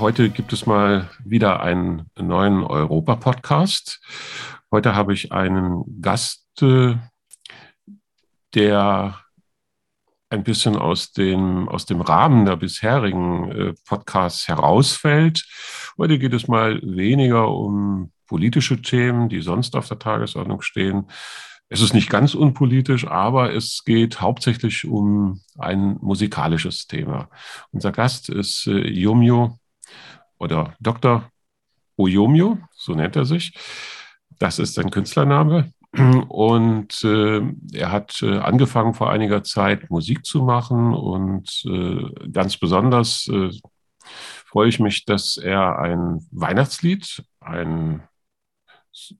[0.00, 4.00] Heute gibt es mal wieder einen neuen Europa-Podcast.
[4.70, 6.94] Heute habe ich einen Gast, äh,
[8.54, 9.20] der
[10.30, 15.46] ein bisschen aus dem, aus dem Rahmen der bisherigen äh, Podcasts herausfällt.
[15.98, 21.10] Heute geht es mal weniger um politische Themen, die sonst auf der Tagesordnung stehen.
[21.68, 27.28] Es ist nicht ganz unpolitisch, aber es geht hauptsächlich um ein musikalisches Thema.
[27.70, 28.88] Unser Gast ist äh,
[30.38, 31.30] oder Dr.
[31.96, 33.54] Oyomio, so nennt er sich.
[34.38, 35.72] Das ist sein Künstlername.
[36.28, 42.56] Und äh, er hat äh, angefangen vor einiger Zeit Musik zu machen und äh, ganz
[42.56, 43.50] besonders äh,
[44.46, 48.02] freue ich mich, dass er ein Weihnachtslied, ein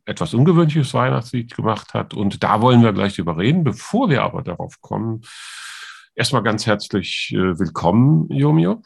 [0.05, 2.15] etwas ungewöhnliches Weihnachtslied gemacht hat.
[2.15, 3.65] Und da wollen wir gleich drüber reden.
[3.65, 5.23] Bevor wir aber darauf kommen,
[6.15, 8.83] erstmal ganz herzlich äh, willkommen, Jomio.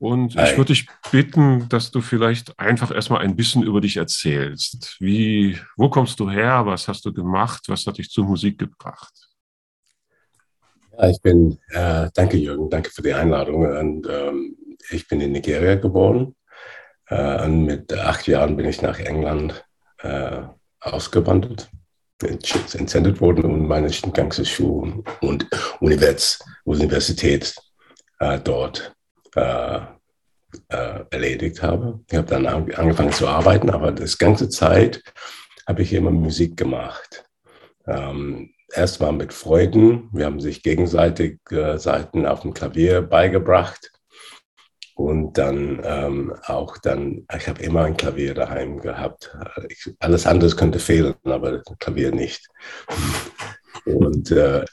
[0.00, 0.50] Und Hi.
[0.50, 4.96] ich würde dich bitten, dass du vielleicht einfach erstmal ein bisschen über dich erzählst.
[4.98, 6.64] Wie, wo kommst du her?
[6.64, 7.64] Was hast du gemacht?
[7.66, 9.12] Was hat dich zur Musik gebracht?
[10.96, 13.66] Ja, ich bin, äh, danke Jürgen, danke für die Einladung.
[13.66, 14.56] Und, ähm,
[14.88, 16.34] ich bin in Nigeria geboren.
[17.08, 19.62] Äh, und mit acht Jahren bin ich nach England
[19.98, 20.40] äh,
[20.80, 21.68] ausgewandert,
[22.22, 25.46] entsendet worden und meine ganze Schule und
[25.80, 27.54] Univers Universität
[28.18, 28.94] äh, dort
[29.34, 29.80] äh,
[30.68, 32.00] äh, erledigt habe.
[32.10, 35.02] Ich habe dann angefangen zu arbeiten, aber das ganze Zeit
[35.66, 37.24] habe ich immer Musik gemacht.
[37.86, 40.08] Ähm, erst mal mit Freuden.
[40.12, 43.92] Wir haben sich gegenseitig äh, Seiten auf dem Klavier beigebracht.
[44.94, 49.34] Und dann ähm, auch dann, ich habe immer ein Klavier daheim gehabt.
[49.68, 52.46] Ich, alles andere könnte fehlen, aber Klavier nicht.
[53.86, 54.64] Und äh,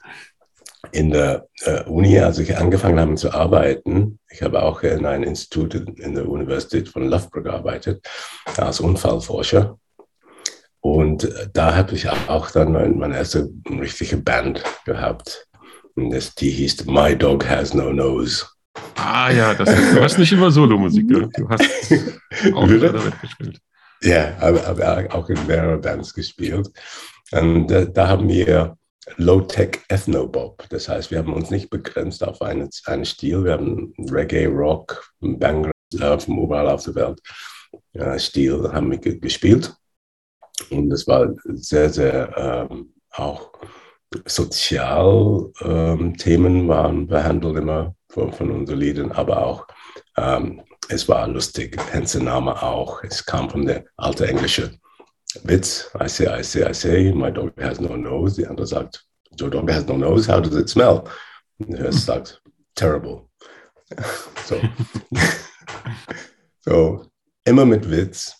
[0.91, 5.23] in der äh, Uni, als ich angefangen habe zu arbeiten, ich habe auch in einem
[5.23, 8.07] Institut in der Universität von Loughborough gearbeitet,
[8.57, 9.77] als Unfallforscher.
[10.79, 15.47] Und äh, da habe ich auch dann meine erste richtige Band gehabt.
[15.95, 18.45] Und das, die hieß My Dog Has No Nose.
[18.95, 21.63] Ah ja, das heißt, du hast nicht immer Solomusik, du hast
[22.53, 23.59] auch Welt gespielt.
[24.01, 26.69] Ja, aber, aber auch in mehreren Bands gespielt.
[27.31, 28.76] Und äh, da haben wir
[29.15, 30.67] Low-Tech Ethnobob.
[30.69, 33.45] Das heißt, wir haben uns nicht begrenzt auf einen, einen Stil.
[33.45, 35.71] Wir haben Reggae, Rock, Bangla,
[36.19, 37.21] von überall auf der Welt
[37.93, 39.75] äh, Stil haben wir gespielt.
[40.69, 43.51] Und das war sehr, sehr ähm, auch
[44.25, 49.67] sozial ähm, Themen waren behandelt immer von, von unseren Liedern, aber auch
[50.17, 51.77] ähm, es war lustig.
[51.91, 53.03] Hence Name auch.
[53.03, 54.79] Es kam von der alten englischen
[55.43, 55.89] Witz.
[55.99, 58.35] I say, I say, I say, my dog has no nose.
[58.35, 59.03] Die andere sagt,
[59.39, 60.27] your dog has no nose.
[60.27, 61.07] How does it smell?
[61.59, 62.41] Und der sagt,
[62.75, 63.29] terrible.
[64.45, 64.61] so.
[66.61, 67.05] so,
[67.45, 68.33] immer mit Witz.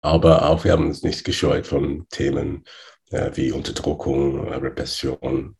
[0.00, 2.64] Aber auch wir haben uns nicht gescheut von Themen
[3.10, 5.56] äh, wie Unterdrückung, Repression,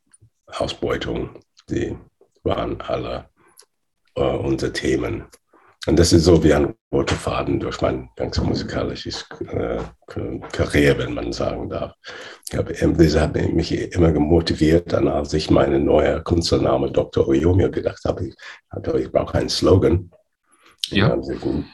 [0.46, 1.40] Ausbeutung.
[1.68, 1.96] Die
[2.44, 3.28] waren alle
[4.14, 5.26] äh, unsere Themen.
[5.86, 9.78] Und das ist so wie ein roter Faden durch mein ganzes musikalisches äh,
[10.52, 11.94] Karriere, wenn man sagen darf.
[12.50, 17.28] Ich habe, das hat mich immer gemotiviert, dann als ich meinen neuen Künstlername Dr.
[17.28, 18.34] Oyomio gedacht habe, ich,
[18.70, 20.10] habe, ich brauche einen Slogan.
[20.90, 21.16] Ja.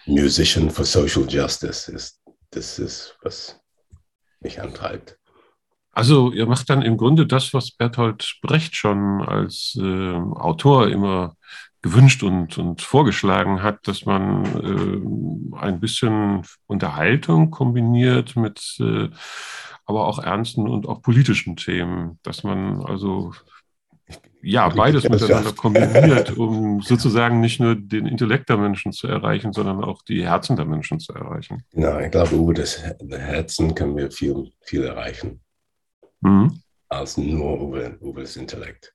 [0.06, 2.20] Musician for Social Justice ist,
[2.50, 3.60] das ist, was
[4.40, 5.18] mich antreibt.
[5.92, 11.36] Also ihr macht dann im Grunde das, was Bertolt Brecht schon als äh, Autor immer
[11.84, 14.46] gewünscht und, und vorgeschlagen hat, dass man
[15.52, 19.10] äh, ein bisschen Unterhaltung kombiniert mit äh,
[19.84, 23.34] aber auch ernsten und auch politischen Themen, dass man also
[24.40, 29.84] ja beides miteinander kombiniert, um sozusagen nicht nur den Intellekt der Menschen zu erreichen, sondern
[29.84, 31.64] auch die Herzen der Menschen zu erreichen.
[31.70, 35.42] Genau, ich glaube, über das Herzen können wir viel, viel erreichen,
[36.22, 36.62] mhm.
[36.88, 38.94] als nur über, über das Intellekt.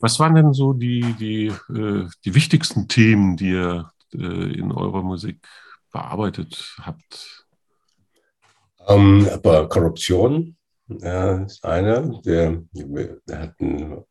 [0.00, 5.02] Was waren denn so die, die, äh, die wichtigsten Themen, die ihr äh, in eurer
[5.02, 5.46] Musik
[5.92, 7.46] bearbeitet habt?
[8.86, 10.56] Um, ähm, aber Korruption
[10.88, 12.20] ja, ist eine.
[12.24, 14.04] Wir, wir hatten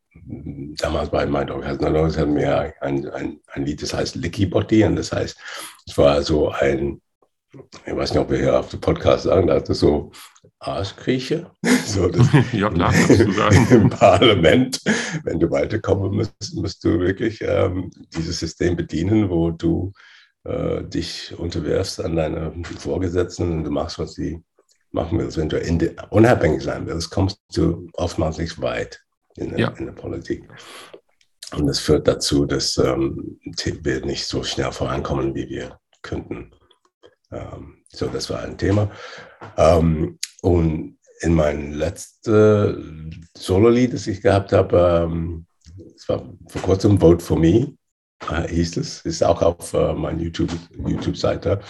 [0.77, 4.15] damals bei My Dog Has No Nose hatten wir ein, ein, ein Lied, das heißt
[4.15, 4.83] Licky Body.
[4.83, 5.37] Und das heißt,
[5.87, 7.01] es war so ein,
[7.85, 10.11] ich weiß nicht, ob wir hier auf dem Podcast sagen, das ist so
[10.59, 11.51] Arschkrieche.
[11.85, 12.09] So,
[12.53, 13.67] ja, klar, du sagen.
[13.71, 14.79] Im Parlament,
[15.25, 19.91] wenn du weiterkommen musst, musst du wirklich ähm, dieses System bedienen, wo du
[20.45, 24.41] äh, dich unterwerfst an deine Vorgesetzten und du machst, was sie
[24.91, 25.37] machen willst.
[25.37, 29.03] Wenn du unabhängig sein willst, kommst du oftmals nicht weit
[29.35, 29.67] in der, ja.
[29.77, 30.47] in der Politik.
[31.51, 36.51] Und das führt dazu, dass ähm, wir nicht so schnell vorankommen, wie wir könnten.
[37.33, 38.89] Ähm, so, das war ein Thema.
[39.57, 45.45] Ähm, und in meinem letzten Solo-Lied, das ich gehabt habe, ähm,
[45.95, 47.73] es war vor kurzem Vote for Me,
[48.29, 51.49] äh, hieß es, ist auch auf äh, meiner YouTube-Seite.
[51.49, 51.65] YouTube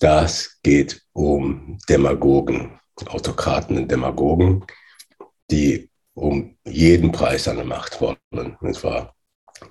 [0.00, 4.64] das geht um Demagogen, Autokraten und Demagogen,
[5.50, 8.56] die um jeden Preis an der Macht wollen.
[8.60, 9.14] Und zwar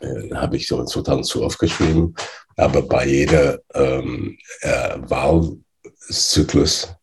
[0.01, 2.15] äh, habe ich so in 2012 geschrieben,
[2.57, 6.93] aber bei jeder ähm, äh, Wahlzyklus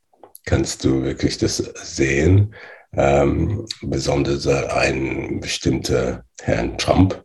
[0.45, 2.55] kannst du wirklich das sehen.
[2.95, 7.25] Ähm, besonders ein bestimmter Herrn Trump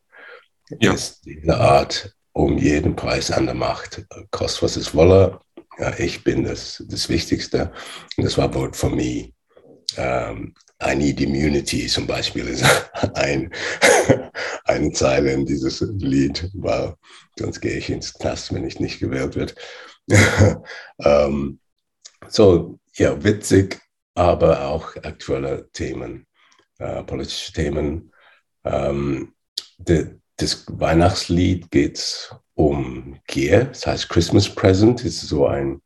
[0.80, 0.94] ja.
[0.94, 4.06] ist diese Art um jeden Preis an der Macht.
[4.31, 5.39] Kost was es wolle,
[5.80, 7.71] ja, ich bin das, das Wichtigste.
[8.15, 9.31] Und das war Vote for Me.
[9.98, 10.53] Um,
[10.83, 12.63] I need immunity zum Beispiel ist
[13.15, 13.51] ein,
[14.66, 16.95] eine Zeile in dieses Lied, weil
[17.38, 19.56] sonst gehe ich ins Knast, wenn ich nicht gewählt wird.
[20.98, 21.60] um,
[22.28, 23.80] so, ja, witzig,
[24.16, 26.25] aber auch aktuelle Themen,
[26.81, 28.12] uh, politische Themen.
[28.63, 29.34] Um,
[29.78, 35.81] de, das Weihnachtslied geht um Gier, das heißt Christmas Present, ist so ein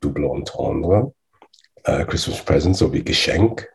[0.00, 1.14] Double Entendre.
[1.86, 3.68] Uh, Christmas Present, so wie Geschenk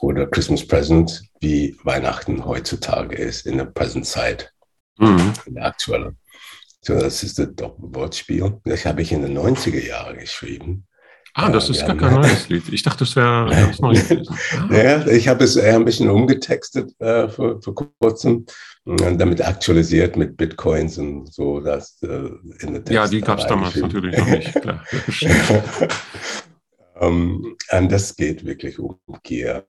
[0.00, 4.52] oder Christmas Present, wie Weihnachten heutzutage ist in der Präsentzeit,
[4.98, 5.32] mhm.
[5.46, 6.18] in der aktuellen.
[6.80, 8.60] So, das ist das Doppelwortspiel.
[8.64, 10.86] Das habe ich in den 90er Jahren geschrieben.
[11.34, 12.62] Ah, das ist gar kein neues Lied.
[12.72, 14.24] Ich dachte, das wäre ganz neu gewesen.
[14.70, 18.46] Ja, ich habe es eher ein bisschen umgetextet äh, vor, vor kurzem
[18.86, 23.46] damit aktualisiert mit Bitcoins und so, dass äh, in der Text Ja, die gab es
[23.46, 24.84] damals natürlich noch nicht, klar.
[27.00, 29.66] ähm, das geht wirklich um Gier.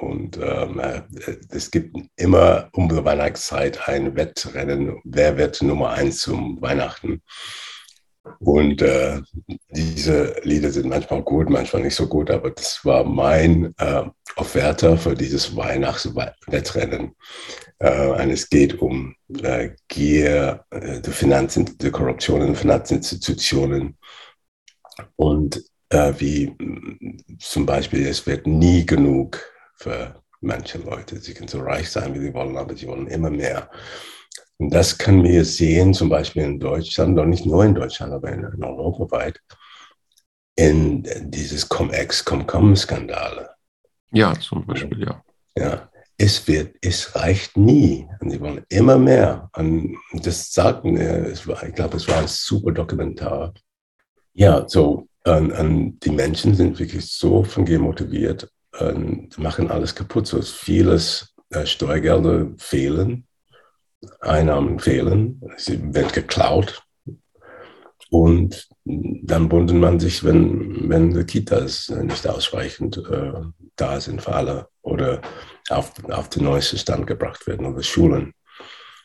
[0.00, 1.02] Und ähm, äh,
[1.50, 7.22] es gibt immer um die Weihnachtszeit ein Wettrennen, wer wird Nummer eins zum Weihnachten.
[8.40, 9.20] Und äh,
[9.70, 14.04] diese Lieder sind manchmal gut, manchmal nicht so gut, aber das war mein äh,
[14.36, 17.14] Offerte für dieses Weihnachtswettrennen.
[17.78, 23.96] Äh, und es geht um äh, Gier, äh, die Finanzen, die Korruption in Finanzinstitutionen
[25.16, 26.56] und äh, wie
[27.38, 29.40] zum Beispiel, es wird nie genug
[29.76, 31.18] für manche Leute.
[31.18, 33.70] Sie können so reich sein, wie sie wollen, aber sie wollen immer mehr.
[34.58, 38.32] Und das können wir sehen, zum Beispiel in Deutschland, doch nicht nur in Deutschland, aber
[38.32, 39.40] in, in Europa weit,
[40.56, 43.50] in dieses Cum-Ex, Cum-Com-Skandale.
[44.10, 45.22] Ja, zum Beispiel, ja.
[45.56, 48.08] Ja, es wird, es reicht nie.
[48.20, 49.48] Und sie wollen immer mehr.
[49.54, 53.54] Und das sagten, es war, ich glaube, es war ein super Dokumentar.
[54.34, 59.94] Ja, so, und, und die Menschen sind wirklich so von Gier motiviert und machen alles
[59.94, 60.26] kaputt.
[60.26, 63.26] So vieles äh, Steuergelder fehlen,
[64.20, 66.82] Einnahmen fehlen, sie wird geklaut.
[68.10, 73.32] Und dann wundert man sich, wenn, wenn die Kitas nicht ausreichend äh,
[73.76, 75.20] da sind für alle oder
[75.68, 78.32] auf, auf den neuesten Stand gebracht werden oder Schulen.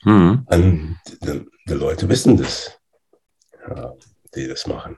[0.04, 0.46] Mhm.
[0.50, 2.78] Und die, die, Leute wissen das,
[3.68, 3.94] ja,
[4.36, 4.98] die das machen.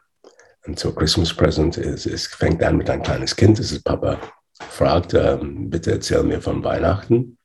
[0.66, 4.20] Und so Christmas Present ist, es fängt an mit ein kleines Kind, das ist Papa
[4.60, 7.38] fragt, äh, bitte erzähl mir von Weihnachten.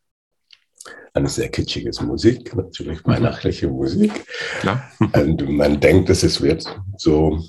[1.13, 3.13] Eine sehr kitschige Musik, natürlich mhm.
[3.13, 4.25] weihnachtliche Musik.
[4.61, 4.91] Klar.
[5.01, 6.65] Und man denkt, dass es wird
[6.97, 7.43] so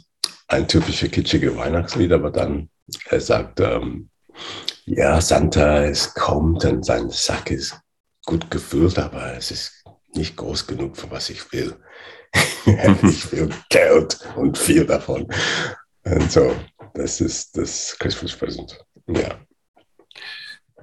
[0.47, 2.69] ein typischer kitschige Weihnachtslied, aber dann
[3.09, 4.09] er sagt, ähm,
[4.85, 7.79] ja, Santa, es kommt und sein Sack ist
[8.25, 11.75] gut gefüllt, aber es ist nicht groß genug für was ich will.
[13.31, 15.27] will Geld und viel davon.
[16.03, 16.55] Und so,
[16.93, 18.83] das ist das Christmas Present.
[19.07, 19.39] Ja.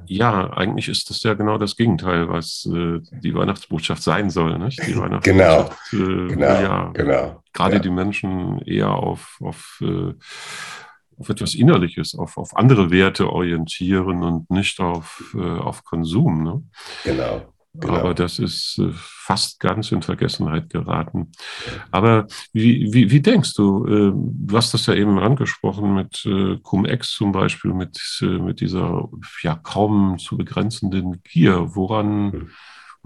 [0.06, 4.58] Ja, eigentlich ist das ja genau das Gegenteil, was äh, die Weihnachtsbotschaft sein soll.
[4.58, 4.80] Nicht?
[4.86, 7.42] Die Weihnachtsbotschaft, genau, äh, genau, ja, genau.
[7.52, 7.80] Gerade ja.
[7.80, 10.14] die Menschen eher auf, auf äh,
[11.18, 16.44] auf etwas Innerliches, auf, auf andere Werte orientieren und nicht auf, äh, auf Konsum.
[16.44, 16.62] Ne?
[17.04, 17.42] Genau.
[17.80, 17.94] Genau.
[17.94, 21.30] Aber das ist äh, fast ganz in Vergessenheit geraten.
[21.90, 26.58] Aber wie, wie, wie denkst du, äh, du hast das ja eben angesprochen mit äh,
[26.62, 29.08] Cum-Ex zum Beispiel, mit, mit dieser
[29.42, 31.74] ja kaum zu begrenzenden Gier.
[31.76, 32.50] Woran, hm.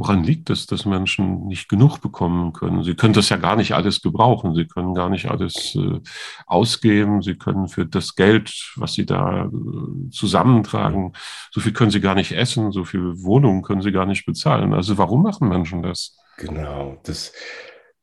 [0.02, 2.82] Woran liegt es, dass Menschen nicht genug bekommen können?
[2.82, 4.56] Sie können das ja gar nicht alles gebrauchen.
[4.56, 6.00] Sie können gar nicht alles äh,
[6.44, 7.22] ausgeben.
[7.22, 11.12] Sie können für das Geld, was sie da äh, zusammentragen,
[11.52, 12.72] so viel können sie gar nicht essen.
[12.72, 14.74] So viel Wohnungen können sie gar nicht bezahlen.
[14.74, 16.16] Also warum machen Menschen das?
[16.36, 17.32] Genau, das,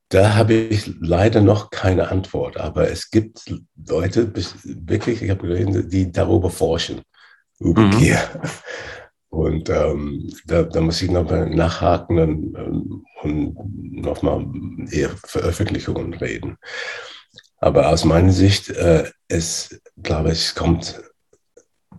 [0.08, 2.56] da habe ich leider noch keine Antwort.
[2.56, 7.02] Aber es gibt Leute, wirklich, ich habe gesehen, die darüber forschen,
[7.60, 7.92] über mhm.
[7.92, 8.22] Gier.
[9.30, 14.46] Und ähm, da, da, muss ich nochmal nachhaken und, ähm, und nochmal
[14.90, 16.58] eher Veröffentlichungen reden.
[17.60, 21.02] Aber aus meiner Sicht, äh, es, glaube ich, kommt,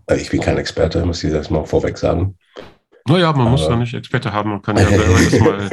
[0.07, 2.37] äh, ich bin kein Experte, muss ich das mal vorweg sagen.
[3.07, 5.71] Naja, man Aber, muss ja nicht Experte haben, man kann ja selber erstmal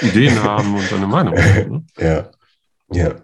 [0.00, 1.70] Ideen haben und eine Meinung haben.
[1.70, 1.84] Ne?
[1.98, 2.30] Ja,
[2.92, 3.14] ja.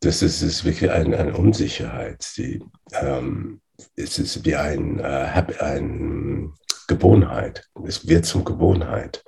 [0.00, 2.24] Das ist, ist wirklich ein, eine Unsicherheit.
[2.36, 3.60] Die, ähm,
[3.96, 6.52] es ist wie ein, äh, ein
[6.88, 7.68] Gewohnheit.
[7.86, 9.22] Es wird zum Gewohnheit.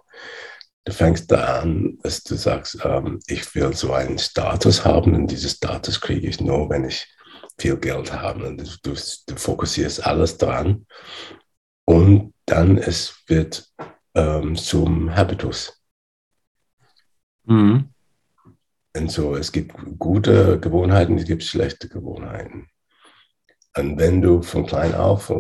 [0.85, 5.29] Du fängst da an, dass du sagst, ähm, ich will so einen Status haben und
[5.29, 7.07] diesen Status kriege ich nur, wenn ich
[7.59, 8.49] viel Geld habe.
[8.49, 10.87] Und du, du fokussierst alles dran
[11.85, 13.71] und dann es wird
[14.15, 15.81] ähm, zum Habitus.
[17.45, 17.91] Mhm.
[18.97, 22.69] Und so, es gibt gute Gewohnheiten, es gibt schlechte Gewohnheiten.
[23.77, 25.33] Und wenn du von klein auf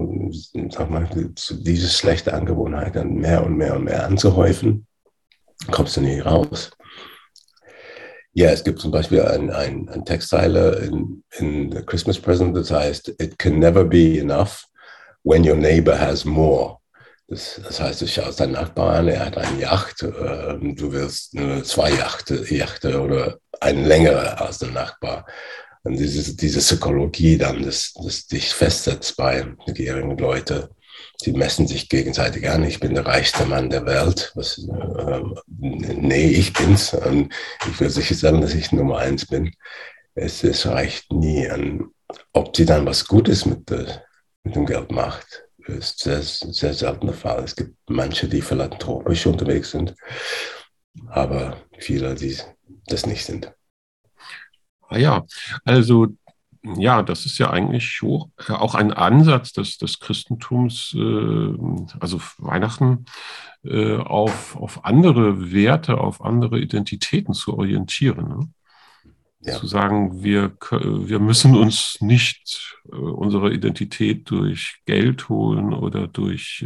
[0.70, 4.86] sag mal, diese schlechte Angewohnheit dann mehr und mehr und mehr anzuhäufen,
[5.70, 6.70] kommst du nie raus.
[8.32, 13.08] Ja, es gibt zum Beispiel ein, ein, Textteile in, in The Christmas Present, das heißt,
[13.20, 14.64] it can never be enough
[15.24, 16.78] when your neighbor has more.
[17.26, 21.34] Das, das heißt, du schaust deinen Nachbarn an, er hat eine Yacht, äh, du willst
[21.34, 25.26] nur zwei Yachte, Yachte oder eine längere als der Nachbar.
[25.82, 30.68] Und diese, diese Psychologie dann, das, das dich festsetzt bei gierigen Leuten,
[31.24, 32.64] die messen sich gegenseitig an.
[32.64, 34.32] Ich bin der reichste Mann der Welt.
[34.34, 36.94] Was, äh, nee, ich bin's.
[36.94, 37.32] Und
[37.68, 39.54] ich will sicher sagen, dass ich Nummer eins bin.
[40.14, 41.90] Es, es reicht nie an,
[42.32, 44.04] ob sie dann was Gutes mit, der,
[44.44, 45.44] mit dem Geld macht.
[45.66, 47.44] ist sehr, sehr selten der Fall.
[47.44, 49.94] Es gibt manche, die philanthropisch unterwegs sind,
[51.08, 52.36] aber viele, die
[52.86, 53.52] das nicht sind.
[54.90, 55.24] Ah ja,
[55.64, 56.08] also
[56.62, 61.54] ja, das ist ja eigentlich auch ein Ansatz des, des Christentums, äh,
[61.98, 63.06] also Weihnachten,
[63.64, 68.28] äh, auf, auf andere Werte, auf andere Identitäten zu orientieren.
[68.28, 68.48] Ne?
[69.42, 69.58] Ja.
[69.58, 76.62] Zu sagen, wir, wir müssen uns nicht äh, unsere Identität durch Geld holen oder durch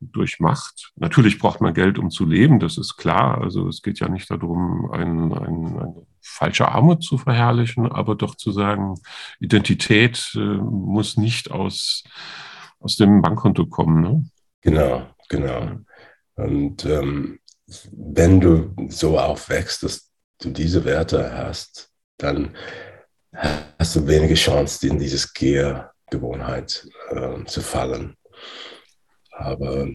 [0.00, 0.92] durch Macht.
[0.96, 3.40] Natürlich braucht man Geld, um zu leben, das ist klar.
[3.40, 8.34] Also es geht ja nicht darum, ein, ein, eine falsche Armut zu verherrlichen, aber doch
[8.34, 8.94] zu sagen,
[9.40, 12.04] Identität äh, muss nicht aus,
[12.80, 14.00] aus dem Bankkonto kommen.
[14.00, 14.30] Ne?
[14.60, 15.78] Genau, genau.
[16.34, 17.40] Und ähm,
[17.92, 22.56] wenn du so aufwächst, dass du diese Werte hast, dann
[23.78, 28.16] hast du wenige Chance, in dieses Giergewohnheit äh, zu fallen.
[29.38, 29.88] Aber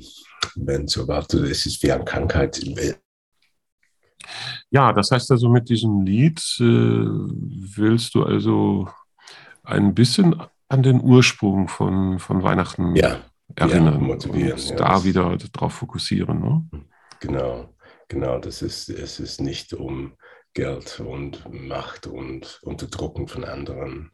[0.55, 2.63] wenn so wartet, ist es wie eine Krankheit.
[4.69, 8.87] Ja, das heißt also, mit diesem Lied äh, willst du also
[9.63, 13.19] ein bisschen an den Ursprung von, von Weihnachten ja,
[13.55, 16.39] erinnern ja, und ja, da wieder darauf fokussieren.
[16.39, 16.81] Ne?
[17.19, 17.69] Genau,
[18.07, 18.39] genau.
[18.39, 20.13] Das ist, es ist nicht um
[20.53, 24.11] Geld und Macht und Unterdrücken von anderen.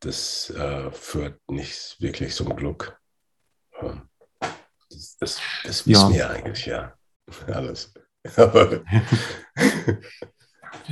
[0.00, 3.00] Das äh, führt nicht wirklich zum Glück.
[4.96, 6.16] Das, das, das wissen ja.
[6.16, 6.92] wir eigentlich, ja.
[7.52, 7.92] Alles.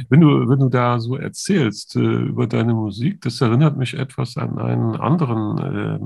[0.08, 4.37] wenn, du, wenn du da so erzählst äh, über deine Musik, das erinnert mich etwas
[4.37, 5.99] an einen anderen, äh,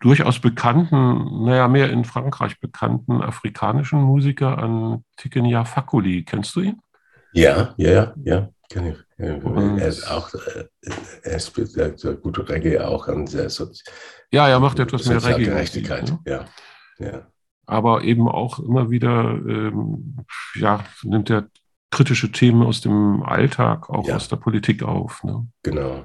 [0.00, 6.24] durchaus bekannten, naja, mehr in Frankreich bekannten afrikanischen Musiker, an Tikenia Fakuli.
[6.24, 6.82] Kennst du ihn?
[7.32, 8.98] Ja, ja, ja, kenne ich.
[9.22, 10.64] Er ist auch, äh,
[11.22, 13.68] er spielt ja gute Reggae auch an sehr so,
[14.30, 15.44] Ja, er macht etwas mehr Reggae.
[15.44, 16.18] Gerechtigkeit, ne?
[16.26, 16.44] ja.
[16.98, 17.26] ja
[17.66, 20.16] aber eben auch immer wieder, ähm,
[20.54, 21.48] ja, nimmt er
[21.90, 24.16] kritische Themen aus dem Alltag, auch ja.
[24.16, 25.22] aus der Politik auf.
[25.24, 25.46] Ne?
[25.62, 26.02] Genau.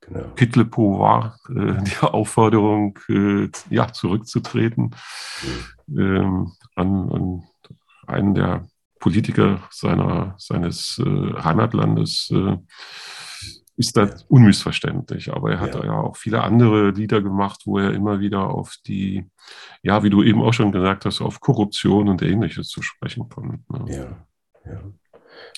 [0.00, 0.28] genau.
[0.36, 4.94] Kitlepo war äh, die Aufforderung, äh, ja, zurückzutreten
[5.86, 5.98] mhm.
[5.98, 7.42] ähm, an, an,
[8.06, 8.68] einen der
[9.04, 12.30] Politiker seiner, seines äh, Heimatlandes.
[12.30, 12.56] Äh,
[13.76, 15.30] ist das unmissverständlich.
[15.30, 15.84] Aber er hat ja.
[15.84, 16.00] ja.
[16.00, 19.26] auch viele andere Lieder gemacht, wo er immer wieder auf die,
[19.82, 23.68] ja, wie du eben auch schon gesagt hast, auf Korruption und ähnliches zu sprechen kommt.
[23.68, 23.94] Ne?
[23.94, 24.26] Ja,
[24.72, 24.80] ja.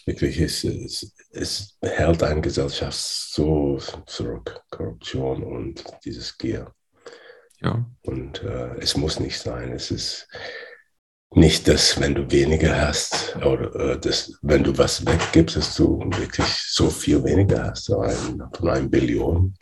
[0.07, 6.73] Wirklich, es, es, es hält eine Gesellschaft so zurück, Korruption und dieses Gier.
[7.61, 7.87] Ja.
[8.03, 9.71] Und äh, es muss nicht sein.
[9.73, 10.27] Es ist,
[11.35, 15.99] nicht, dass wenn du weniger hast oder äh, dass, wenn du was weggibst, dass du
[16.17, 19.55] wirklich so viel weniger hast ein, von einem Billion.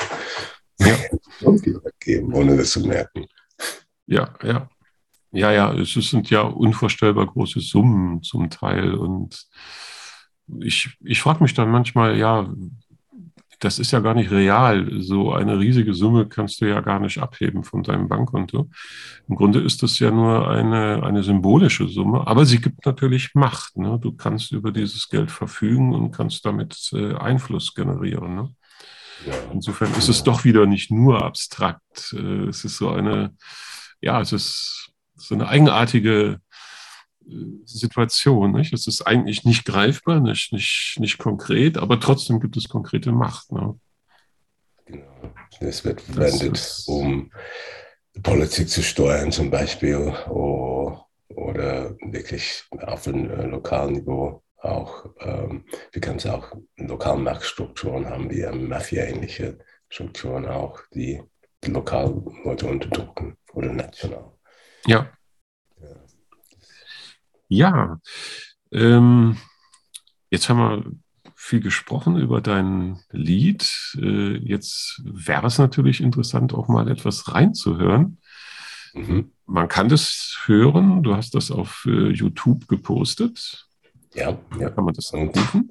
[0.78, 0.96] Ja.
[1.40, 3.26] so viel weggeben, ohne das zu merken.
[4.06, 4.68] Ja, ja.
[5.32, 8.94] Ja, ja, es sind ja unvorstellbar große Summen zum Teil.
[8.94, 9.48] Und
[10.60, 12.54] ich, ich frage mich dann manchmal, ja,
[13.64, 14.86] das ist ja gar nicht real.
[15.00, 18.68] So eine riesige Summe kannst du ja gar nicht abheben von deinem Bankkonto.
[19.26, 23.76] Im Grunde ist das ja nur eine, eine symbolische Summe, aber sie gibt natürlich Macht.
[23.78, 23.98] Ne?
[24.00, 28.34] Du kannst über dieses Geld verfügen und kannst damit äh, Einfluss generieren.
[28.34, 28.54] Ne?
[29.26, 29.32] Ja.
[29.52, 32.12] Insofern ist es doch wieder nicht nur abstrakt.
[32.12, 33.34] Äh, es ist so eine,
[34.02, 36.40] ja, es ist so eine eigenartige
[37.64, 38.52] Situation.
[38.52, 38.72] Nicht?
[38.72, 43.52] Es ist eigentlich nicht greifbar, nicht, nicht, nicht konkret, aber trotzdem gibt es konkrete Macht.
[43.52, 43.78] Ne?
[44.86, 45.32] Genau.
[45.60, 47.30] Es wird verwendet, um
[48.22, 49.96] Politik zu steuern, zum Beispiel,
[50.28, 55.06] oder, wirklich auf einem äh, lokalen Niveau auch.
[55.20, 61.22] Ähm, wir können es auch lokalen Machtstrukturen haben, wie Mafia-ähnliche Strukturen auch, die
[61.66, 64.32] lokal Leute unterdrücken oder national.
[64.86, 65.10] Ja,
[67.48, 67.98] ja,
[68.72, 69.36] ähm,
[70.30, 70.84] jetzt haben wir
[71.34, 73.96] viel gesprochen über dein Lied.
[74.00, 78.18] Äh, jetzt wäre es natürlich interessant, auch mal etwas reinzuhören.
[78.94, 79.32] Mhm.
[79.46, 81.02] Man kann das hören.
[81.02, 83.66] Du hast das auf äh, YouTube gepostet.
[84.14, 84.70] Ja, ja.
[84.70, 85.70] Kann man das anrufen?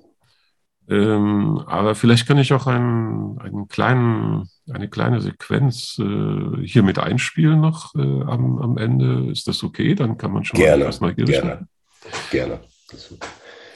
[0.89, 6.99] Ähm, aber vielleicht kann ich auch einen, einen kleinen, eine kleine Sequenz äh, hier mit
[6.99, 9.31] einspielen noch äh, am, am Ende.
[9.31, 9.95] Ist das okay?
[9.95, 11.45] Dann kann man schon gerne, mal gerne.
[11.45, 11.67] Machen.
[12.31, 12.59] Gerne.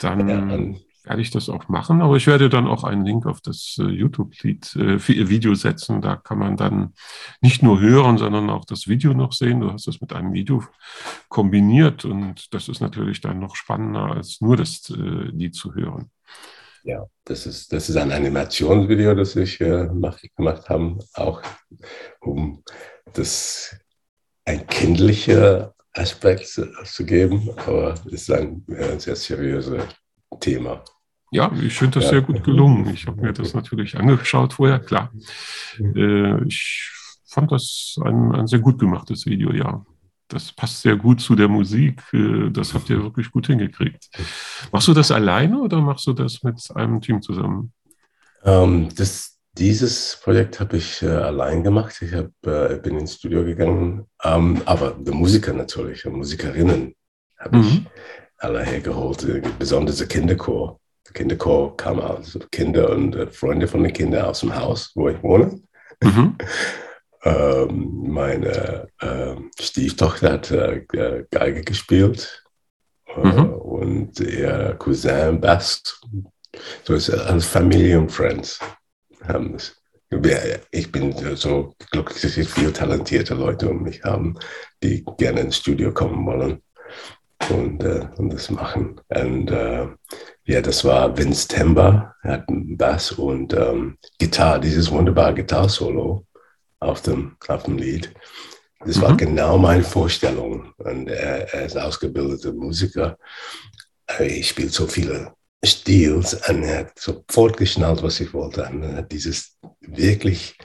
[0.02, 3.26] Dann, ja, dann, werde ich das auch machen, aber ich werde dann auch einen Link
[3.26, 6.02] auf das äh, YouTube-Lied, äh, Video setzen.
[6.02, 6.94] Da kann man dann
[7.42, 9.62] nicht nur hören, sondern auch das Video noch sehen.
[9.62, 10.64] Du hast das mit einem Video
[11.30, 16.12] kombiniert und das ist natürlich dann noch spannender, als nur das äh, Lied zu hören.
[16.88, 19.90] Ja, das ist, das ist ein Animationsvideo, das ich äh,
[20.38, 21.42] gemacht habe, auch
[22.22, 22.64] um
[23.12, 23.76] das
[24.46, 29.84] ein kindlicher Aspekt zu geben, aber es ist ein, ein sehr seriöses
[30.40, 30.82] Thema.
[31.32, 32.10] Ja, ich finde das ja.
[32.12, 32.90] sehr gut gelungen.
[32.94, 35.12] Ich habe mir das natürlich angeschaut vorher, klar.
[35.78, 36.90] Äh, ich
[37.26, 39.86] fand das ein, ein sehr gut gemachtes Video, ja.
[40.28, 42.02] Das passt sehr gut zu der Musik.
[42.14, 44.10] Äh, das habt ihr wirklich gut hingekriegt.
[44.72, 47.72] Machst du das alleine oder machst du das mit einem Team zusammen?
[48.44, 52.02] Ähm, das, dieses Projekt habe ich äh, allein gemacht.
[52.02, 56.94] Ich hab, äh, bin ins Studio gegangen, ähm, aber die Musiker natürlich, die Musikerinnen
[57.38, 57.64] habe mhm.
[57.64, 57.82] ich
[58.38, 60.80] alle hergeholt, äh, besonders der Kinderchor.
[61.08, 65.10] Der Kinderchor kam aus, Kinder und äh, Freunde von den Kindern aus dem Haus, wo
[65.10, 65.60] ich wohne.
[66.04, 66.36] Mhm.
[67.24, 70.86] ähm, meine ähm, Stieftochter hat äh,
[71.32, 72.44] Geige gespielt
[73.16, 73.50] mhm.
[73.54, 76.00] und ihr Cousin Bass.
[76.84, 78.60] So ist alles Familie und Friends
[79.28, 79.76] haben es.
[80.72, 84.36] Ich bin so glücklich, dass ich viele talentierte Leute um mich haben,
[84.82, 86.62] die gerne ins Studio kommen wollen
[87.50, 89.02] und, äh, und das machen.
[89.10, 89.88] Und äh,
[90.46, 96.26] ja, das war Vince Temba, er hat einen Bass und ähm, Gitarre, dieses wunderbare Gitarre-Solo
[96.80, 98.14] auf dem, auf dem Lied.
[98.86, 99.02] Das mhm.
[99.02, 100.74] war genau meine Vorstellung.
[100.78, 103.18] Und er, er ist ausgebildeter Musiker.
[104.20, 105.34] Ich spiele so viele
[105.66, 108.64] Stils und er hat sofort geschnallt, was ich wollte.
[108.64, 110.56] Und er hat dieses wirklich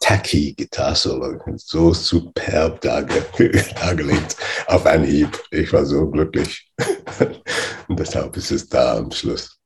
[0.00, 3.24] tacky Gitarre-Solo so superb darge
[3.74, 5.38] dargelegt auf einen Hieb.
[5.50, 6.72] Ich war so glücklich.
[7.88, 9.58] und deshalb ist es da am Schluss.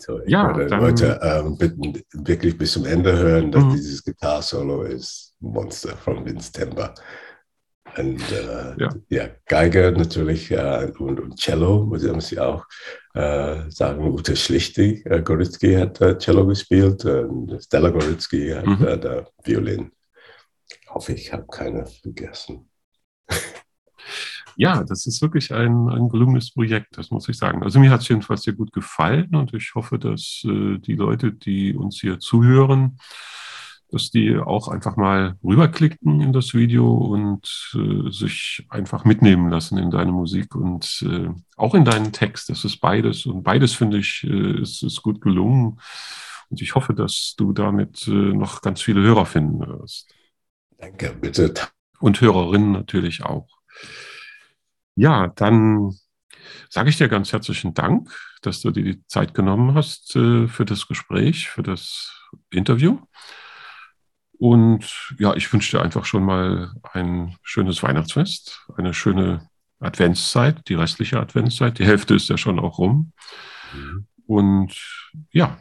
[0.00, 3.72] So, ich ja, würde Leute ähm, bitten, wirklich bis zum Ende hören, dass mhm.
[3.72, 6.94] dieses Gitarre-Solo ist Monster von Vince Temper.
[7.96, 8.88] Und äh, ja.
[9.08, 9.28] ja.
[9.46, 12.64] Geige natürlich äh, und, und Cello, muss ich auch
[13.14, 14.12] äh, sagen.
[14.12, 17.04] Ute Schlichtig, äh, Goritzky hat Cello gespielt,
[17.58, 19.00] Stella Goritzky hat mhm.
[19.00, 19.90] Der Violin.
[20.70, 22.69] Ich hoffe, ich habe keine vergessen.
[24.60, 27.62] Ja, das ist wirklich ein, ein gelungenes Projekt, das muss ich sagen.
[27.62, 31.32] Also mir hat es jedenfalls sehr gut gefallen und ich hoffe, dass äh, die Leute,
[31.32, 32.98] die uns hier zuhören,
[33.90, 39.78] dass die auch einfach mal rüberklicken in das Video und äh, sich einfach mitnehmen lassen
[39.78, 42.50] in deine Musik und äh, auch in deinen Text.
[42.50, 45.80] Das ist beides und beides finde ich äh, ist, ist gut gelungen.
[46.50, 50.14] Und ich hoffe, dass du damit äh, noch ganz viele Hörer finden wirst.
[50.76, 51.54] Danke, bitte.
[51.98, 53.48] Und Hörerinnen natürlich auch.
[55.00, 55.96] Ja, dann
[56.68, 60.66] sage ich dir ganz herzlichen Dank, dass du dir die Zeit genommen hast äh, für
[60.66, 62.98] das Gespräch, für das Interview.
[64.38, 70.74] Und ja, ich wünsche dir einfach schon mal ein schönes Weihnachtsfest, eine schöne Adventszeit, die
[70.74, 71.78] restliche Adventszeit.
[71.78, 73.12] Die Hälfte ist ja schon auch rum.
[73.72, 74.06] Mhm.
[74.26, 74.74] Und
[75.32, 75.56] ja,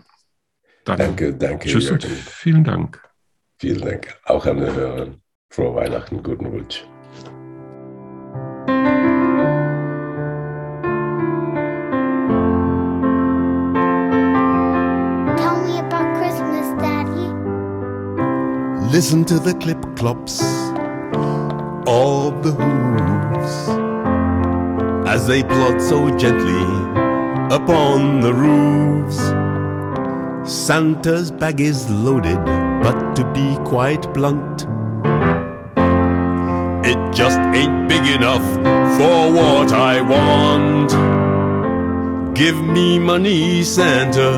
[0.84, 1.69] dann danke, danke.
[1.69, 2.12] Tschüss Jürgen.
[2.12, 3.02] und vielen Dank.
[3.58, 4.19] Vielen Dank.
[4.25, 5.15] Auch an die Hörer.
[5.49, 6.84] Frohe Weihnachten, guten Rutsch.
[19.00, 20.42] Listen to the clip clops
[21.88, 23.70] of the hooves
[25.08, 26.66] as they plod so gently
[27.56, 29.20] upon the roofs.
[30.44, 32.44] Santa's bag is loaded,
[32.84, 34.64] but to be quite blunt,
[36.86, 38.44] it just ain't big enough
[38.98, 40.92] for what I want.
[42.36, 44.32] Give me money, Santa.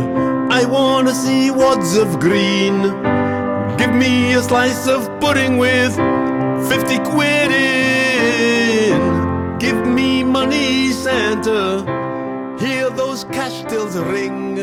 [0.52, 3.11] I wanna see wads of green.
[3.82, 5.96] Give me a slice of pudding with
[6.70, 8.94] 50 quid in.
[9.58, 11.82] Give me money, Santa.
[12.60, 14.56] Hear those cash tills ring.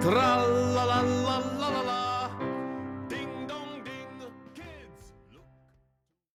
[0.00, 0.73] Tra